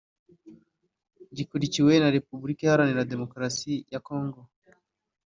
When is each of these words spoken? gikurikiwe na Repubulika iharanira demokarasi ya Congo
gikurikiwe 1.35 1.93
na 2.01 2.09
Repubulika 2.15 2.61
iharanira 2.63 3.09
demokarasi 3.11 3.73
ya 3.91 3.99
Congo 4.07 4.39